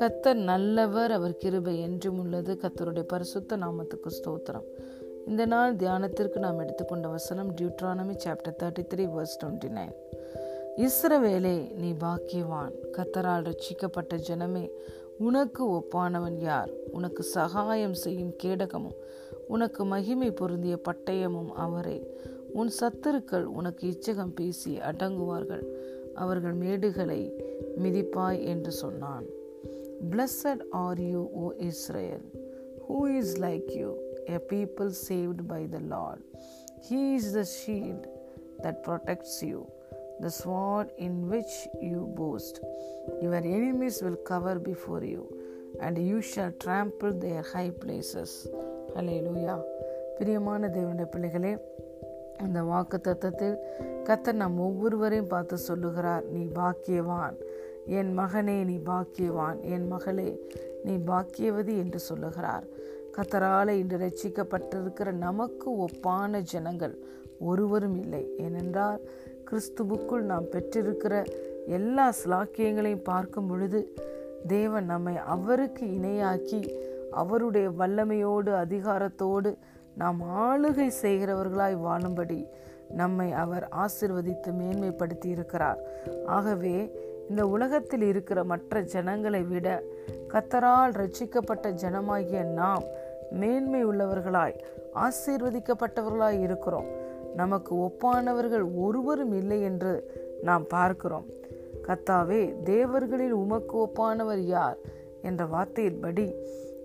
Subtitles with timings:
[0.00, 2.58] கத்தர் நல்லவர் அவர் கிருபை என்றும் உள்ளது.
[2.62, 4.64] கத்தருடைய பரிசுத்த நாமத்துக்கு ஸ்தோத்திரம்.
[5.26, 9.94] இந்த நாள் தியானத்திற்கு நாம் எடுத்துக்கொண்ட வசனம் Deuteronomy chapter thirty three verse twenty nine.
[10.76, 12.72] இஸ்ரவேலே நீ பாக்கியவான்.
[12.92, 14.70] கத்தரால் ரட்சிக்கப்பட்ட ஜனமே
[15.18, 16.70] உனக்கு ஒப்பானவன் யார்?
[16.92, 18.96] உனக்கு சகாயம் செய்யும் கேடகமும்
[19.48, 22.10] உனக்கு மகிமை பொருந்திய பட்டயமும் அவரே.
[22.54, 25.64] உன் சத்துருக்கள் உனக்கு இச்சகம் பேசி அடங்குவார்கள்
[26.14, 27.20] அவர்கள் மேடுகளை
[27.82, 29.26] மிதிப்பாய் என்று சொன்னான்
[30.10, 32.24] blessed are you O Israel
[32.88, 33.90] who is like you
[34.30, 36.24] a people saved by the Lord
[36.88, 38.06] he is the shield
[38.64, 39.60] that protects you
[40.20, 41.58] the sword in which
[41.92, 42.58] you boast
[43.22, 45.22] your enemies will cower before you
[45.78, 48.36] and you shall trample their high places
[49.26, 49.56] hallelujah
[50.18, 51.52] பிரியமான தேவனுடைய பிள்ளைகளே
[52.40, 53.56] இந்த வாக்கு தத்தத்தில்
[54.04, 56.24] கத்தர் நம் ஒவ்வொருவரையும் பார்த்து சொல்லுகிறார்.
[56.24, 57.36] நீ பாக்கியவான்.
[57.86, 59.60] என் மகனே நீ பாக்கியவான்.
[59.60, 60.40] என் மகளே
[60.84, 62.64] நீ பாக்கியவதி என்று சொல்லுகிறார்.
[63.16, 66.98] கத்தரால் இன்று ரட்சிக்கப்பட்டிருக்கிற நமக்கு ஒப்பான ஜனங்கள்
[67.38, 68.30] ஒருவரும் இல்லை.
[68.38, 69.00] ஏனென்றால்
[69.50, 71.26] கிறிஸ்துவுக்குள் நாம் பெற்றிருக்கிற
[71.66, 73.94] எல்லா சிலாக்கியங்களையும் பார்க்கும் பொழுது
[74.46, 76.74] தேவன் நம்மை அவருக்கு இணையாக்கி
[77.10, 79.54] அவருடைய வல்லமையோடு அதிகாரத்தோடு
[79.96, 82.48] நாம் ஆளுகை செய்கிறவர்களாய் வாழும்படி
[82.88, 85.78] நம்மை அவர் ஆசிர்வதித்து மேன்மைப்படுத்தி இருக்கிறார்
[86.26, 86.92] ஆகவே
[87.28, 89.82] இந்த உலகத்தில் இருக்கிற மற்ற ஜனங்களை விட
[90.28, 92.82] கத்தரால் ரட்சிக்கப்பட்ட ஜனமாகிய நாம்
[93.30, 94.58] மேன்மை உள்ளவர்களாய்
[94.94, 96.86] ஆசீர்வதிக்கப்பட்டவர்களாய் இருக்கிறோம்.
[97.36, 100.10] நமக்கு ஒப்பானவர்கள் ஒருவரும் இல்லை என்று
[100.42, 101.24] நாம் பார்க்கிறோம்.
[101.82, 104.76] கத்தாவே தேவர்களில் உமக்கு ஒப்பானவர் யார்?
[105.22, 106.34] என்ற வார்த்தையின்படி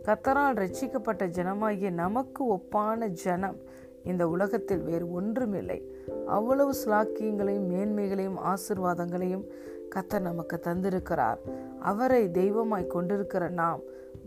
[0.08, 3.58] கத்தரால் ரட்சிக்கப்பட்ட ஜனமாகிய நமக்கு ஒப்பான ஜனம்.
[4.04, 5.84] இந்த உலகத்தில் வேறு ஒன்றுமில்லை.
[6.28, 9.44] அவ்வளவு ஸ்லாக்கியங்களையும் மேன்மைகளையும் ஆசிர்வாதங்களையும்
[9.96, 11.38] கத்தர் நமக்கு தந்திருக்கிறார்.
[11.80, 13.80] அவரை தெய்வமாய் கொண்டிருக்கிற நாம்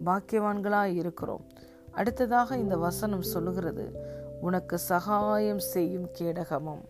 [0.05, 1.45] பாக்கியவான்களாய் இருக்கிறோம்.
[1.91, 3.93] அடுத்ததாக இந்த வசனம் சொல்லுகிறது
[4.41, 6.85] உனக்கு சகாயம் செய்யும் கேடகமும்.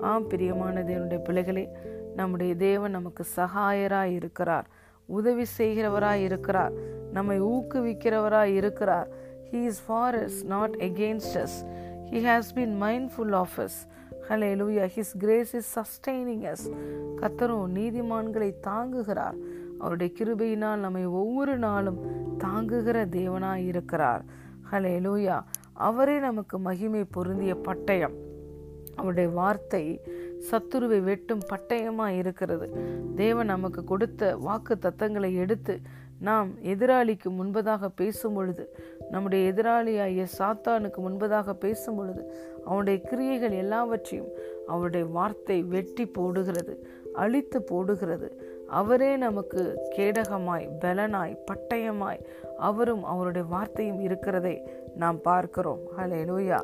[0.00, 1.68] ஆம் பிரியமான தேவனுடைய பிள்ளைகளே
[2.16, 4.66] நம்முடைய தேவன் நமக்கு சகாயராய் இருக்கிறார்
[5.06, 6.97] உதவி செய்கிறவராய் இருக்கிறார்.
[7.12, 9.08] நம்மை ஊக்குவிக்கிறவராய் இருக்கிறார்.
[9.52, 11.58] He is for us not against us
[12.10, 13.78] he has been mindful of us
[14.60, 16.66] hallelujah his grace is sustaining us
[17.16, 19.36] கத்தரும் நீதிமான்களை தாங்குகிறார்.
[19.78, 21.98] அவருடைய கிருபையினால் நம்மை ஒவ்வொரு நாளும்
[22.38, 24.24] தாங்குகிற தேவனாய் இருக்கிறார்.
[24.70, 25.40] ஹலே லூயா
[25.72, 28.16] அவரே நமக்கு மகிமை பொருந்திய பட்டயம்.
[28.96, 30.00] அவருடைய வார்த்தை
[30.50, 32.66] சத்துருவை வெட்டும் பட்டயமாக இருக்கிறது.
[33.16, 35.80] தேவன் நமக்கு கொடுத்த வாக்கு தத்தங்களை எடுத்து
[36.20, 38.76] நாம் எதிராளிக்கு முன்பதாக பேசும் பொழுது
[39.10, 42.22] நம்முடைய எதிராளியாகிய சாத்தானுக்கு முன்பதாக பேசும் பொழுது
[42.64, 44.28] அவனுடைய கிரியைகள் எல்லாவற்றையும்
[44.66, 46.74] அவருடைய வார்த்தை வெட்டி போடுகிறது
[47.12, 48.28] அழித்து போடுகிறது.
[48.66, 52.20] அவரே நமக்கு கேடகமாய் பலனாய் பட்டயமாய்
[52.58, 54.62] அவரும் அவருடைய வார்த்தையும் இருக்கிறதை
[54.96, 55.78] நாம் பார்க்கிறோம்.
[55.98, 56.60] ஹலே லோயா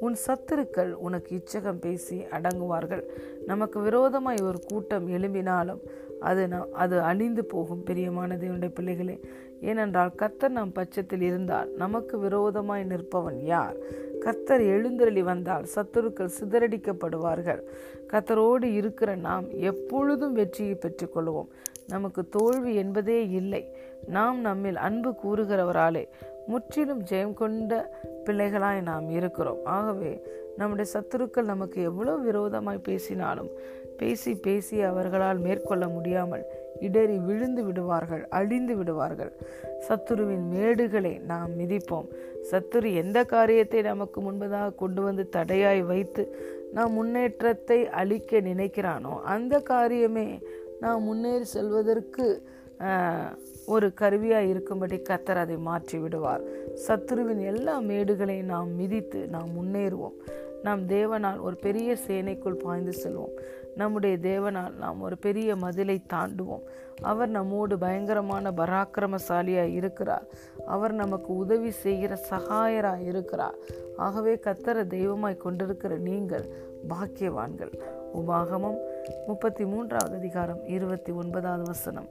[0.00, 3.02] உன் சத்துருக்கள் உனக்கு இச்சகம் பேசி அடங்குவார்கள்.
[3.46, 5.80] நமக்கு விரோதமாய் ஒரு கூட்டம் எழும்பினாலும்
[6.20, 9.20] அது அது அழிந்து போகும் பிரியமான தேவனுடைய பிள்ளைகளே.
[9.60, 13.76] ஏனென்றால் கர்த்தர் நம் பட்சத்தில் இருந்தால் நமக்கு விரோதமாய் நிற்பவன் யார்?
[14.20, 17.62] கர்த்தர் எழுந்தருளி வந்தால் சத்துருக்கள் சிதறடிக்கப்படுவார்கள்.
[18.06, 21.46] கத்தரோடு இருக்கிற நாம் எப்பொழுதும் வெற்றியை பெற்றுக்கொள்வோம்.
[21.88, 23.76] நமக்கு தோல்வி என்பதே இல்லை.
[24.06, 26.08] நாம் நம்மில் அன்பு கூறுகிறவராலே
[26.46, 29.58] முற்றிலும் ஜெயம் கொண்ட பிள்ளைகளாய் நாம் இருக்கிறோம்.
[29.64, 30.22] ஆகவே
[30.58, 33.50] நம்முடைய சத்துருக்கள் நமக்கு எவ்வளோ விரோதமாய் பேசினாலும்
[34.00, 36.44] பேசி பேசி அவர்களால் மேற்கொள்ள முடியாமல்
[36.86, 39.32] இடறி விழுந்து விடுவார்கள் அழிந்து விடுவார்கள்.
[39.86, 42.08] சத்துருவின் மேடுகளை நாம் மிதிப்போம்.
[42.50, 46.24] சத்துரு எந்த காரியத்தை நமக்கு முன்பதாக கொண்டு வந்து தடையாய் வைத்து
[46.76, 50.28] நாம் முன்னேற்றத்தை அளிக்க நினைக்கிறானோ அந்த காரியமே
[50.84, 52.26] நாம் முன்னேறி செல்வதற்கு
[53.74, 56.42] ஒரு கருவியாக இருக்கும்படி கத்தர் அதை மாற்றி விடுவார்.
[56.84, 60.18] சத்துருவின் எல்லா மேடுகளையும் நாம் மிதித்து நாம் முன்னேறுவோம்.
[60.62, 63.34] நாம் தேவனால் ஒரு பெரிய சேனைக்குள் பாய்ந்து செல்வோம்.
[63.76, 66.62] நம்முடைய தேவனால் நாம் ஒரு பெரிய மதிலை தாண்டுவோம்.
[67.00, 70.24] அவர் நம்மோடு பயங்கரமான பராக்கிரமசாலியாக இருக்கிறார்.
[70.66, 73.54] அவர் நமக்கு உதவி செய்கிற சகாயராக இருக்கிறார்.
[73.96, 76.48] ஆகவே கத்தர தெய்வமாய் கொண்டிருக்கிற நீங்கள்
[76.88, 77.72] பாக்கியவான்கள்.
[78.14, 78.76] உபாகமம்
[79.26, 82.08] முப்பத்தி மூன்றாவது அதிகாரம் இருபத்தி ஒன்பதாவது வசனம்.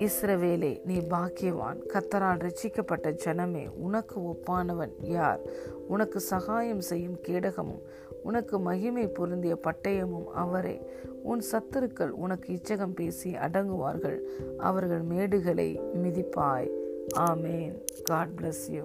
[0.00, 1.78] இஸ்ரவேலே நீ பாக்கியவான்.
[1.88, 5.40] கத்தரால் ரட்சிக்கப்பட்ட ஜனமே உனக்கு ஒப்பானவன் யார்?
[5.88, 7.82] உனக்கு சகாயம் செய்யும் கேடகமும்
[8.22, 10.82] உனக்கு மகிமை பொருந்திய பட்டயமும் அவரே.
[11.22, 14.18] உன் சத்துருக்கள் உனக்கு இச்சகம் பேசி அடங்குவார்கள்
[14.58, 16.70] அவர்கள் மேடுகளை மிதிப்பாய்.
[17.16, 17.78] ஆமேன்.
[18.04, 18.84] God bless you